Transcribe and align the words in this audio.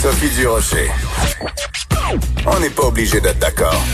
Sophie 0.00 0.30
Durocher. 0.30 0.88
On 2.46 2.60
n'est 2.60 2.70
pas 2.70 2.84
obligé 2.84 3.20
d'être 3.20 3.40
d'accord. 3.40 3.84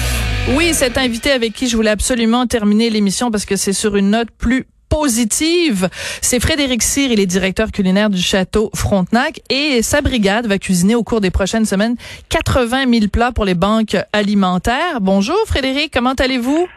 Oui, 0.51 0.75
cet 0.75 0.99
invité 0.99 1.31
avec 1.31 1.55
qui 1.55 1.67
je 1.67 1.77
voulais 1.77 1.91
absolument 1.91 2.47
terminer 2.47 2.91
l'émission 2.91 3.31
parce 3.31 3.47
que 3.47 3.57
c'est 3.57 3.73
sur 3.73 3.97
une 3.97 4.11
note 4.11 4.29
plus 4.37 4.67
positive. 4.91 5.89
C'est 6.21 6.41
Frédéric 6.41 6.83
Cyr, 6.83 7.11
il 7.11 7.21
est 7.21 7.27
directeur 7.27 7.73
culinaire 7.73 8.11
du 8.11 8.21
château 8.21 8.71
Frontenac 8.75 9.41
et 9.49 9.81
sa 9.81 10.03
brigade 10.03 10.47
va 10.47 10.59
cuisiner 10.59 10.95
au 10.95 11.03
cours 11.03 11.23
des 11.23 11.31
prochaines 11.31 11.65
semaines 11.65 11.97
80 12.29 12.85
000 12.93 13.07
plats 13.11 13.33
pour 13.33 13.47
les 13.47 13.55
banques 13.55 13.97
alimentaires. 14.13 15.01
Bonjour 15.01 15.39
Frédéric, 15.47 15.91
comment 15.91 16.13
allez-vous? 16.13 16.69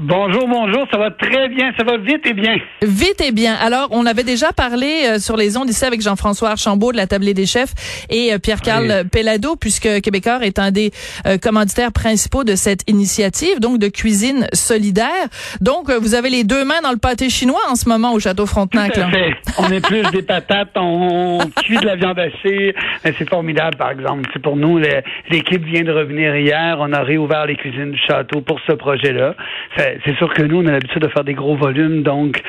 Bonjour, 0.00 0.48
bonjour, 0.48 0.88
ça 0.90 0.98
va 0.98 1.12
très 1.12 1.48
bien, 1.48 1.72
ça 1.78 1.84
va 1.84 1.98
vite 1.98 2.26
et 2.26 2.32
bien. 2.32 2.56
Vite 2.82 3.20
et 3.20 3.30
bien. 3.30 3.54
Alors, 3.54 3.86
on 3.92 4.06
avait 4.06 4.24
déjà 4.24 4.52
parlé 4.52 5.06
euh, 5.06 5.18
sur 5.20 5.36
les 5.36 5.56
ondes 5.56 5.70
ici 5.70 5.84
avec 5.84 6.02
Jean-François 6.02 6.50
Archambault 6.50 6.90
de 6.90 6.96
la 6.96 7.06
Tablée 7.06 7.32
des 7.32 7.46
chefs 7.46 7.72
et 8.10 8.32
euh, 8.32 8.38
Pierre-Carl 8.38 8.86
oui. 8.88 9.08
Pellado, 9.08 9.54
puisque 9.54 10.00
Québécois 10.00 10.40
est 10.42 10.58
un 10.58 10.72
des 10.72 10.90
euh, 11.26 11.38
commanditaires 11.38 11.92
principaux 11.92 12.42
de 12.42 12.56
cette 12.56 12.90
initiative, 12.90 13.60
donc 13.60 13.78
de 13.78 13.86
cuisine 13.86 14.48
solidaire. 14.52 15.28
Donc, 15.60 15.88
vous 15.88 16.16
avez 16.16 16.28
les 16.28 16.42
deux 16.42 16.64
mains 16.64 16.80
dans 16.82 16.90
le 16.90 16.98
pâté 16.98 17.30
chinois 17.30 17.62
en 17.70 17.76
ce 17.76 17.88
moment 17.88 18.14
au 18.14 18.18
Château 18.18 18.46
Frontenac. 18.46 18.94
Tout 18.94 19.00
à 19.00 19.10
fait. 19.10 19.32
On 19.58 19.70
est 19.70 19.80
plus 19.80 20.02
des 20.10 20.22
patates, 20.26 20.70
on, 20.74 21.38
on 21.40 21.62
cuit 21.62 21.78
de 21.78 21.86
la 21.86 21.94
viande 21.94 22.18
hachée. 22.18 22.74
C'est 23.04 23.28
formidable, 23.28 23.76
par 23.76 23.92
exemple. 23.92 24.28
C'est 24.32 24.42
pour 24.42 24.56
nous, 24.56 24.78
l'équipe 25.30 25.64
vient 25.64 25.84
de 25.84 25.92
revenir 25.92 26.34
hier. 26.34 26.78
On 26.80 26.92
a 26.92 27.02
réouvert 27.02 27.46
les 27.46 27.54
cuisines 27.54 27.92
du 27.92 28.00
château 28.08 28.40
pour 28.40 28.58
ce 28.66 28.72
projet-là. 28.72 29.36
C'est 30.04 30.16
sûr 30.16 30.32
que 30.32 30.42
nous, 30.42 30.62
on 30.62 30.66
a 30.66 30.72
l'habitude 30.72 31.02
de 31.02 31.08
faire 31.08 31.24
des 31.24 31.34
gros 31.34 31.56
volumes, 31.56 32.02
donc 32.02 32.40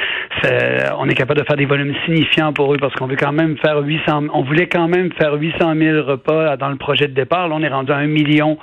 on 0.97 1.09
est 1.09 1.15
capable 1.15 1.39
de 1.41 1.45
faire 1.45 1.57
des 1.57 1.65
volumes 1.65 1.93
signifiants 2.05 2.53
pour 2.53 2.73
eux 2.73 2.77
parce 2.77 2.93
qu'on 2.93 3.07
veut 3.07 3.15
quand 3.15 3.31
même 3.31 3.57
faire 3.57 3.77
800, 3.79 4.27
on 4.33 4.43
voulait 4.43 4.67
quand 4.67 4.87
même 4.87 5.11
faire 5.13 5.33
800 5.33 5.75
000 5.75 6.03
repas 6.03 6.57
dans 6.57 6.69
le 6.69 6.75
projet 6.75 7.07
de 7.07 7.13
départ. 7.13 7.47
Là, 7.47 7.55
on 7.57 7.63
est 7.63 7.67
rendu 7.67 7.91
à 7.91 7.97
un 7.97 8.07
million 8.07 8.57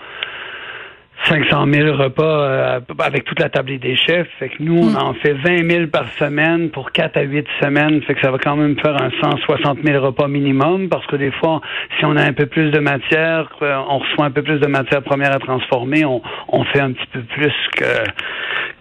500 1.28 1.66
000 1.72 1.96
repas 1.96 2.24
euh, 2.24 2.80
avec 2.98 3.24
toute 3.24 3.38
la 3.38 3.48
table 3.48 3.78
des 3.78 3.96
chefs. 3.96 4.28
Fait 4.38 4.48
que 4.48 4.56
nous, 4.60 4.76
on 4.76 4.94
en 4.94 5.14
fait 5.14 5.34
20 5.34 5.70
000 5.70 5.86
par 5.86 6.10
semaine 6.18 6.70
pour 6.70 6.90
4 6.90 7.16
à 7.16 7.22
8 7.22 7.46
semaines. 7.60 8.02
Fait 8.02 8.14
que 8.14 8.20
ça 8.20 8.30
va 8.30 8.38
quand 8.38 8.56
même 8.56 8.76
faire 8.80 9.00
un 9.00 9.10
160 9.22 9.78
000 9.84 10.04
repas 10.04 10.26
minimum 10.26 10.88
parce 10.88 11.06
que 11.06 11.16
des 11.16 11.30
fois, 11.30 11.60
si 11.98 12.04
on 12.04 12.16
a 12.16 12.22
un 12.22 12.32
peu 12.32 12.46
plus 12.46 12.70
de 12.70 12.80
matière, 12.80 13.48
on 13.60 13.98
reçoit 13.98 14.24
un 14.24 14.30
peu 14.30 14.42
plus 14.42 14.58
de 14.58 14.66
matière 14.66 15.02
première 15.02 15.32
à 15.32 15.38
transformer, 15.38 16.04
on, 16.04 16.20
on 16.48 16.64
fait 16.64 16.80
un 16.80 16.92
petit 16.92 17.06
peu 17.12 17.20
plus 17.20 17.54
que 17.76 17.84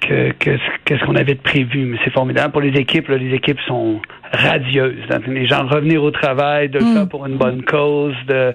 que, 0.01 0.31
que, 0.31 0.57
que 0.83 0.97
ce 0.97 1.05
qu'on 1.05 1.15
avait 1.15 1.35
de 1.35 1.41
prévu. 1.41 1.85
Mais 1.85 1.97
c'est 2.03 2.11
formidable. 2.11 2.51
Pour 2.51 2.61
les 2.61 2.77
équipes, 2.79 3.07
là, 3.07 3.17
les 3.17 3.35
équipes 3.35 3.59
sont 3.67 4.01
radieuses. 4.31 5.03
Les 5.27 5.45
gens 5.45 5.67
revenir 5.67 6.03
au 6.03 6.11
travail, 6.11 6.69
de 6.69 6.79
le 6.79 6.85
faire 6.85 7.09
pour 7.09 7.25
une 7.25 7.37
bonne 7.37 7.63
cause, 7.63 8.15
de 8.27 8.53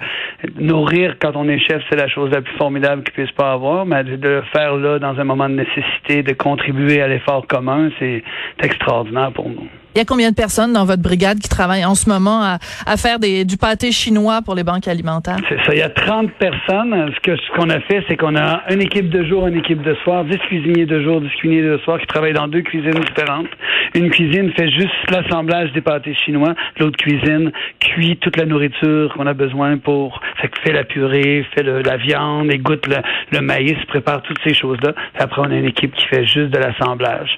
nourrir 0.58 1.16
quand 1.20 1.36
on 1.36 1.48
est 1.48 1.58
chef, 1.58 1.82
c'est 1.90 1.96
la 1.96 2.08
chose 2.08 2.30
la 2.30 2.42
plus 2.42 2.56
formidable 2.56 3.02
qu'ils 3.02 3.14
puissent 3.14 3.36
pas 3.36 3.52
avoir, 3.52 3.86
mais 3.86 4.04
de 4.04 4.28
le 4.28 4.42
faire 4.52 4.76
là 4.76 4.98
dans 4.98 5.18
un 5.18 5.24
moment 5.24 5.48
de 5.48 5.54
nécessité, 5.54 6.22
de 6.22 6.32
contribuer 6.32 7.00
à 7.00 7.08
l'effort 7.08 7.46
commun, 7.46 7.90
c'est 7.98 8.22
extraordinaire 8.62 9.32
pour 9.32 9.48
nous. 9.48 9.68
Il 9.96 10.00
y 10.00 10.02
a 10.02 10.04
combien 10.04 10.28
de 10.28 10.34
personnes 10.34 10.74
dans 10.74 10.84
votre 10.84 11.00
brigade 11.00 11.38
qui 11.38 11.48
travaillent 11.48 11.86
en 11.86 11.94
ce 11.94 12.10
moment 12.10 12.42
à, 12.42 12.58
à 12.84 12.98
faire 12.98 13.18
des, 13.18 13.46
du 13.46 13.56
pâté 13.56 13.92
chinois 13.92 14.42
pour 14.44 14.54
les 14.54 14.62
banques 14.62 14.88
alimentaires? 14.88 15.38
C'est 15.48 15.56
ça. 15.64 15.72
Il 15.72 15.78
y 15.78 15.82
a 15.82 15.88
30 15.88 16.32
personnes. 16.32 17.10
Ce 17.14 17.20
que 17.20 17.34
ce 17.34 17.56
qu'on 17.56 17.70
a 17.70 17.80
fait, 17.80 18.04
c'est 18.06 18.18
qu'on 18.18 18.36
a 18.36 18.60
une 18.68 18.82
équipe 18.82 19.08
de 19.08 19.24
jour, 19.24 19.46
une 19.46 19.56
équipe 19.56 19.80
de 19.80 19.94
soir, 20.04 20.26
10 20.26 20.36
cuisiniers 20.36 20.84
de 20.84 21.02
jour, 21.02 21.22
10 21.22 21.30
cuisiniers 21.38 21.62
de 21.62 21.78
soir 21.78 21.98
qui 21.98 22.06
travaillent 22.08 22.34
dans 22.34 22.46
deux 22.46 22.60
cuisines 22.60 22.92
différentes. 22.92 23.46
Une 23.94 24.10
cuisine 24.10 24.52
fait 24.52 24.68
juste 24.68 24.92
l'assemblage 25.10 25.72
des 25.72 25.80
pâtés 25.80 26.14
chinois. 26.26 26.54
L'autre 26.78 26.98
cuisine 26.98 27.50
cuit 27.80 28.18
toute 28.18 28.36
la 28.36 28.44
nourriture 28.44 29.14
qu'on 29.16 29.26
a 29.26 29.32
besoin 29.32 29.78
pour, 29.78 30.20
fait, 30.42 30.50
fait 30.62 30.72
la 30.74 30.84
purée, 30.84 31.46
fait 31.54 31.62
la 31.62 31.96
viande, 31.96 32.52
égoutte 32.52 32.86
le, 32.86 32.96
le 33.32 33.40
maïs, 33.40 33.78
prépare 33.88 34.20
toutes 34.20 34.40
ces 34.44 34.52
choses-là. 34.52 34.92
Après, 35.18 35.40
on 35.40 35.50
a 35.50 35.54
une 35.54 35.64
équipe 35.64 35.94
qui 35.94 36.04
fait 36.04 36.26
juste 36.26 36.50
de 36.50 36.58
l'assemblage. 36.58 37.30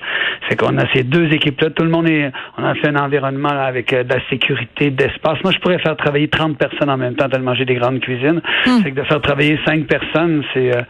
C'est 0.49 0.57
qu'on 0.57 0.77
a 0.77 0.93
ces 0.93 1.05
deux 1.05 1.33
équipes-là. 1.33 1.71
Tout 1.71 1.85
le 1.85 1.91
monde 1.91 2.09
est, 2.09 2.33
on 2.57 2.65
a 2.65 2.75
fait 2.75 2.89
un 2.89 2.97
environnement 2.97 3.53
là, 3.53 3.65
avec 3.65 3.93
euh, 3.93 4.05
de 4.05 4.15
la 4.15 4.21
sécurité, 4.29 4.91
d'espace. 4.91 5.39
Moi, 5.43 5.53
je 5.53 5.59
pourrais 5.59 5.79
faire 5.79 5.97
travailler 5.97 6.29
30 6.29 6.57
personnes 6.57 6.91
en 6.91 6.97
même 6.97 7.15
temps 7.15 7.29
tellement 7.29 7.55
j'ai 7.55 7.65
des 7.65 7.75
grandes 7.75 8.01
cuisines. 8.01 8.41
Hmm. 8.67 8.81
C'est 8.83 8.91
que 8.93 9.01
de 9.01 9.05
faire 9.05 9.21
travailler 9.21 9.59
5 9.67 9.87
personnes, 9.87 10.43
c'est 10.55 10.75
euh, 10.75 10.83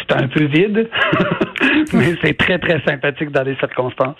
c'est 0.00 0.16
un 0.16 0.28
peu 0.28 0.44
vide, 0.44 0.88
mais 1.92 2.14
c'est 2.22 2.36
très, 2.36 2.58
très 2.58 2.80
sympathique 2.86 3.30
dans 3.30 3.42
les 3.42 3.56
circonstances. 3.56 4.16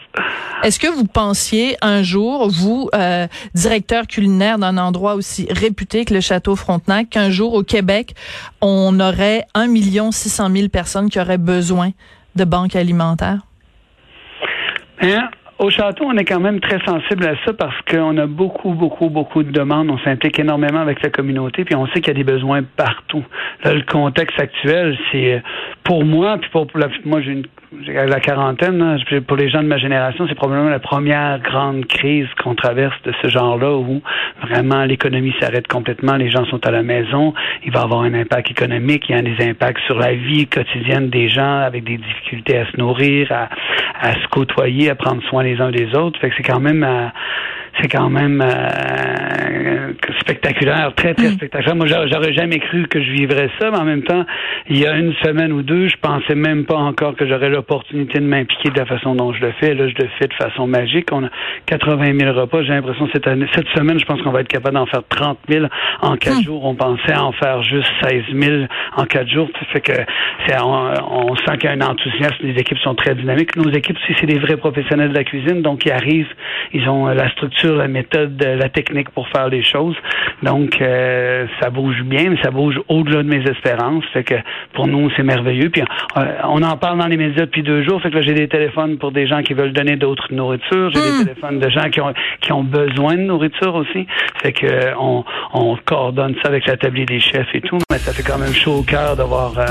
Est-ce 0.62 0.78
que 0.78 0.88
vous 0.88 1.06
pensiez 1.06 1.76
un 1.82 2.02
jour, 2.02 2.48
vous, 2.48 2.88
euh, 2.94 3.26
directeur 3.54 4.06
culinaire 4.06 4.58
d'un 4.58 4.78
endroit 4.78 5.14
aussi 5.14 5.46
réputé 5.50 6.04
que 6.04 6.14
le 6.14 6.20
Château 6.20 6.56
Frontenac, 6.56 7.10
qu'un 7.10 7.30
jour 7.30 7.54
au 7.54 7.62
Québec, 7.62 8.14
on 8.60 8.98
aurait 9.00 9.44
1 9.54 9.66
600 10.12 10.50
000 10.50 10.68
personnes 10.68 11.10
qui 11.10 11.20
auraient 11.20 11.38
besoin 11.38 11.90
de 12.36 12.44
banques 12.44 12.76
alimentaires? 12.76 13.40
Hein? 15.00 15.28
Au 15.62 15.70
château, 15.70 16.06
on 16.08 16.16
est 16.16 16.24
quand 16.24 16.40
même 16.40 16.58
très 16.58 16.84
sensible 16.84 17.24
à 17.24 17.36
ça 17.44 17.52
parce 17.52 17.80
qu'on 17.88 18.18
a 18.18 18.26
beaucoup, 18.26 18.72
beaucoup, 18.72 19.08
beaucoup 19.08 19.44
de 19.44 19.52
demandes. 19.52 19.90
On 19.90 19.98
s'implique 19.98 20.36
énormément 20.40 20.80
avec 20.80 21.00
la 21.04 21.10
communauté, 21.10 21.64
puis 21.64 21.76
on 21.76 21.86
sait 21.86 22.00
qu'il 22.00 22.08
y 22.08 22.10
a 22.10 22.14
des 22.14 22.24
besoins 22.24 22.64
partout. 22.64 23.22
Là, 23.62 23.72
le 23.72 23.82
contexte 23.82 24.40
actuel, 24.40 24.98
c'est 25.12 25.40
pour 25.84 26.04
moi, 26.04 26.36
puis 26.38 26.50
pour, 26.50 26.66
la, 26.74 26.88
moi, 27.04 27.20
j'ai 27.20 27.30
une 27.30 27.46
la 27.86 28.20
quarantaine, 28.20 28.98
pour 29.26 29.36
les 29.36 29.48
gens 29.48 29.62
de 29.62 29.68
ma 29.68 29.78
génération, 29.78 30.26
c'est 30.28 30.34
probablement 30.34 30.68
la 30.68 30.78
première 30.78 31.38
grande 31.40 31.86
crise 31.86 32.26
qu'on 32.42 32.54
traverse 32.54 32.94
de 33.04 33.12
ce 33.22 33.28
genre-là 33.28 33.72
où 33.72 34.02
vraiment 34.42 34.84
l'économie 34.84 35.34
s'arrête 35.40 35.66
complètement, 35.66 36.16
les 36.16 36.30
gens 36.30 36.44
sont 36.46 36.64
à 36.66 36.70
la 36.70 36.82
maison, 36.82 37.32
il 37.64 37.72
va 37.72 37.82
avoir 37.82 38.02
un 38.02 38.14
impact 38.14 38.50
économique, 38.50 39.04
il 39.08 39.16
y 39.16 39.18
a 39.18 39.22
des 39.22 39.48
impacts 39.48 39.80
sur 39.86 39.98
la 39.98 40.12
vie 40.14 40.46
quotidienne 40.46 41.08
des 41.08 41.28
gens 41.28 41.60
avec 41.60 41.84
des 41.84 41.96
difficultés 41.96 42.58
à 42.58 42.66
se 42.70 42.76
nourrir, 42.76 43.32
à, 43.32 43.48
à 44.00 44.12
se 44.12 44.28
côtoyer, 44.28 44.90
à 44.90 44.94
prendre 44.94 45.22
soin 45.24 45.42
les 45.42 45.60
uns 45.60 45.70
des 45.70 45.94
autres. 45.94 46.20
Fait 46.20 46.28
que 46.28 46.34
c'est 46.36 46.42
quand 46.42 46.60
même 46.60 46.84
euh, 46.84 47.06
c'est 47.80 47.88
quand 47.88 48.10
même 48.10 48.42
euh, 48.42 49.92
spectaculaire, 50.20 50.92
très, 50.94 51.14
très 51.14 51.28
spectaculaire. 51.28 51.76
Moi, 51.76 51.86
j'aurais 51.86 52.32
jamais 52.32 52.58
cru 52.58 52.86
que 52.86 53.02
je 53.02 53.10
vivrais 53.10 53.48
ça, 53.58 53.70
mais 53.70 53.78
en 53.78 53.84
même 53.84 54.02
temps, 54.02 54.24
il 54.68 54.78
y 54.78 54.86
a 54.86 54.96
une 54.96 55.14
semaine 55.14 55.52
ou 55.52 55.62
deux, 55.62 55.88
je 55.88 55.96
pensais 55.96 56.34
même 56.34 56.64
pas 56.64 56.76
encore 56.76 57.16
que 57.16 57.26
j'aurais 57.26 57.48
l'opportunité 57.48 58.18
de 58.18 58.24
m'impliquer 58.24 58.70
de 58.70 58.78
la 58.78 58.86
façon 58.86 59.14
dont 59.14 59.32
je 59.32 59.40
le 59.40 59.52
fais. 59.60 59.74
Là, 59.74 59.88
je 59.88 59.94
le 59.94 60.08
fais 60.18 60.28
de 60.28 60.34
façon 60.34 60.66
magique. 60.66 61.08
On 61.12 61.24
a 61.24 61.30
80 61.66 62.18
000 62.18 62.32
repas. 62.38 62.62
J'ai 62.62 62.70
l'impression 62.70 63.08
cette 63.12 63.26
année, 63.26 63.46
cette 63.54 63.68
semaine, 63.68 63.98
je 63.98 64.04
pense 64.04 64.20
qu'on 64.22 64.32
va 64.32 64.40
être 64.40 64.48
capable 64.48 64.74
d'en 64.74 64.86
faire 64.86 65.02
30 65.08 65.38
000 65.48 65.66
en 66.02 66.16
quatre 66.16 66.42
jours. 66.42 66.64
On 66.64 66.74
pensait 66.74 67.16
en 67.16 67.32
faire 67.32 67.62
juste 67.62 67.88
16 68.02 68.22
000 68.34 68.64
en 68.96 69.04
quatre 69.04 69.28
jours. 69.28 69.48
Ça 69.58 69.66
fait 69.72 69.80
que 69.80 69.92
c'est, 70.46 70.60
on, 70.60 71.30
on 71.30 71.36
sent 71.36 71.58
qu'il 71.58 71.70
y 71.70 71.72
a 71.72 71.72
un 71.72 71.80
enthousiasme. 71.80 72.36
Les 72.42 72.60
équipes 72.60 72.78
sont 72.78 72.94
très 72.94 73.14
dynamiques. 73.14 73.56
Nos 73.56 73.70
équipes, 73.70 73.98
si 74.06 74.14
c'est 74.20 74.26
des 74.26 74.38
vrais 74.38 74.56
professionnels 74.56 75.10
de 75.10 75.14
la 75.14 75.24
cuisine, 75.24 75.62
donc 75.62 75.86
ils 75.86 75.92
arrivent, 75.92 76.32
ils 76.72 76.88
ont 76.88 77.06
la 77.06 77.30
structure 77.30 77.61
la 77.68 77.88
méthode, 77.88 78.42
la 78.42 78.68
technique 78.68 79.10
pour 79.10 79.28
faire 79.28 79.48
les 79.48 79.62
choses. 79.62 79.96
Donc, 80.42 80.80
euh, 80.80 81.46
ça 81.60 81.70
bouge 81.70 82.02
bien, 82.04 82.30
mais 82.30 82.42
ça 82.42 82.50
bouge 82.50 82.80
au-delà 82.88 83.22
de 83.22 83.28
mes 83.28 83.42
espérances. 83.48 84.04
Fait 84.12 84.24
que 84.24 84.34
pour 84.74 84.86
nous, 84.86 85.10
c'est 85.16 85.22
merveilleux. 85.22 85.70
Puis 85.70 85.82
euh, 85.82 86.24
on 86.44 86.62
en 86.62 86.76
parle 86.76 86.98
dans 86.98 87.06
les 87.06 87.16
médias 87.16 87.46
depuis 87.46 87.62
deux 87.62 87.82
jours. 87.82 88.00
Fait 88.02 88.10
que 88.10 88.16
là, 88.16 88.22
j'ai 88.22 88.34
des 88.34 88.48
téléphones 88.48 88.98
pour 88.98 89.12
des 89.12 89.26
gens 89.26 89.42
qui 89.42 89.54
veulent 89.54 89.72
donner 89.72 89.96
d'autres 89.96 90.32
nourritures. 90.32 90.90
J'ai 90.92 91.00
des 91.00 91.24
téléphones 91.24 91.58
de 91.58 91.68
gens 91.68 91.88
qui 91.90 92.00
ont 92.00 92.12
qui 92.40 92.52
ont 92.52 92.64
besoin 92.64 93.14
de 93.14 93.22
nourriture 93.22 93.74
aussi. 93.74 94.06
Fait 94.42 94.52
que 94.52 94.66
euh, 94.66 94.94
on, 94.98 95.24
on 95.52 95.76
coordonne 95.84 96.34
ça 96.42 96.48
avec 96.48 96.66
la 96.66 96.76
tablier 96.76 97.06
des 97.06 97.20
chefs 97.20 97.54
et 97.54 97.60
tout. 97.60 97.78
Mais 97.90 97.98
ça 97.98 98.12
fait 98.12 98.22
quand 98.22 98.38
même 98.38 98.52
chaud 98.52 98.78
au 98.78 98.82
cœur 98.82 99.16
d'avoir 99.16 99.58
euh, 99.58 99.66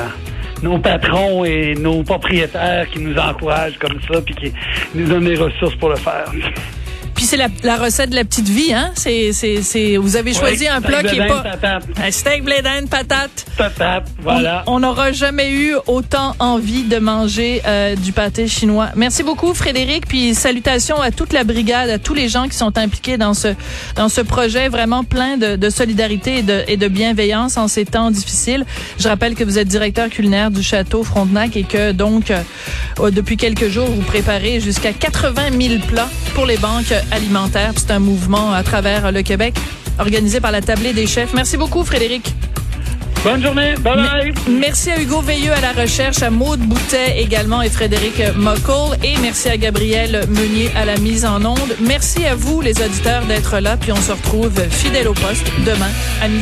nos 0.64 0.78
patrons 0.78 1.44
et 1.44 1.74
nos 1.76 2.04
propriétaires 2.04 2.88
qui 2.90 3.00
nous 3.00 3.18
encouragent 3.18 3.78
comme 3.80 4.00
ça, 4.10 4.22
puis 4.22 4.36
qui 4.36 4.54
nous 4.96 5.08
donnent 5.08 5.26
les 5.26 5.38
ressources 5.38 5.76
pour 5.76 5.90
le 5.90 5.96
faire. 5.96 6.32
C'est 7.32 7.38
la, 7.38 7.48
la, 7.64 7.78
recette 7.78 8.10
de 8.10 8.16
la 8.16 8.26
petite 8.26 8.50
vie, 8.50 8.74
hein? 8.74 8.92
C'est, 8.94 9.32
c'est, 9.32 9.62
c'est, 9.62 9.96
vous 9.96 10.18
avez 10.18 10.34
choisi 10.34 10.64
oui, 10.64 10.68
un 10.68 10.82
plat 10.82 11.02
qui 11.02 11.16
est 11.18 11.28
pas 11.28 11.40
patate. 11.40 11.84
un 11.96 12.12
steak 12.12 12.44
blé 12.44 12.62
d'Inde 12.62 12.90
patate. 12.90 13.46
Patate, 13.58 14.04
voilà. 14.20 14.66
On 14.68 14.82
n'aura 14.82 15.14
jamais 15.14 15.50
eu 15.54 15.76
autant 15.88 16.36
envie 16.40 16.84
de 16.84 16.98
manger 17.00 17.62
euh, 17.66 17.96
du 17.96 18.12
pâté 18.12 18.50
chinois. 18.50 18.90
Merci 18.98 19.24
beaucoup, 19.24 19.54
Frédéric. 19.54 20.08
Puis 20.08 20.36
salutations 20.36 21.00
à 21.00 21.12
toute 21.12 21.32
la 21.32 21.46
brigade, 21.46 21.90
à 21.90 22.00
tous 22.00 22.14
les 22.14 22.28
gens 22.28 22.50
qui 22.50 22.58
sont 22.58 22.78
impliqués 22.78 23.18
dans 23.18 23.34
ce 23.34 23.56
dans 23.96 24.10
ce 24.10 24.20
projet 24.20 24.68
vraiment 24.68 25.06
plein 25.06 25.38
de, 25.38 25.56
de 25.56 25.70
solidarité 25.70 26.40
et 26.40 26.44
de, 26.44 26.66
et 26.68 26.76
de 26.76 26.90
bienveillance 26.90 27.56
en 27.56 27.70
ces 27.70 27.86
temps 27.86 28.12
difficiles. 28.12 28.66
Je 29.00 29.08
rappelle 29.08 29.36
que 29.36 29.46
vous 29.46 29.58
êtes 29.58 29.70
directeur 29.70 30.10
culinaire 30.10 30.52
du 30.52 30.64
château 30.64 31.06
Frontenac 31.06 31.56
et 31.56 31.64
que 31.64 31.94
donc 31.94 32.30
euh, 32.30 33.10
depuis 33.10 33.38
quelques 33.38 33.70
jours 33.70 33.88
vous 33.88 34.02
préparez 34.02 34.60
jusqu'à 34.60 34.92
80 34.92 35.44
000 35.58 35.80
plats 35.88 36.10
pour 36.36 36.46
les 36.46 36.58
banques 36.58 36.94
alimentaire. 37.22 37.74
C'est 37.76 37.92
un 37.92 38.00
mouvement 38.00 38.52
à 38.52 38.64
travers 38.64 39.12
le 39.12 39.22
Québec 39.22 39.54
organisé 40.00 40.40
par 40.40 40.52
la 40.52 40.62
Tablée 40.62 40.94
des 40.94 41.08
chefs. 41.08 41.34
Merci 41.34 41.58
beaucoup, 41.58 41.84
Frédéric. 41.84 42.34
Bonne 43.24 43.44
journée. 43.44 43.76
Bye 43.82 43.96
bye. 43.96 44.34
Merci 44.50 44.90
à 44.90 45.00
Hugo 45.00 45.22
Veilleux 45.22 45.54
à 45.54 45.62
la 45.62 45.74
recherche, 45.80 46.24
à 46.24 46.32
Maude 46.32 46.62
Boutet 46.62 47.22
également 47.22 47.62
et 47.62 47.70
Frédéric 47.70 48.20
Mockel. 48.36 48.98
Et 49.04 49.16
merci 49.22 49.48
à 49.50 49.58
Gabriel 49.58 50.26
Meunier 50.28 50.72
à 50.76 50.86
la 50.86 50.98
mise 50.98 51.24
en 51.24 51.46
onde. 51.46 51.76
Merci 51.80 52.26
à 52.26 52.34
vous, 52.34 52.62
les 52.62 52.82
auditeurs, 52.82 53.24
d'être 53.26 53.60
là. 53.60 53.78
Puis 53.78 53.92
on 53.92 54.02
se 54.02 54.12
retrouve 54.12 54.60
fidèle 54.72 55.08
au 55.08 55.14
poste 55.14 55.46
demain 55.64 55.92
à 56.24 56.28
midi. 56.28 56.40